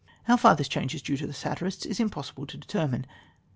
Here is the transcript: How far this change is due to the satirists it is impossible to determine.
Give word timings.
How 0.23 0.35
far 0.35 0.55
this 0.55 0.67
change 0.67 0.95
is 0.95 1.03
due 1.03 1.15
to 1.17 1.27
the 1.27 1.31
satirists 1.31 1.85
it 1.85 1.91
is 1.91 1.99
impossible 1.99 2.47
to 2.47 2.57
determine. 2.57 3.05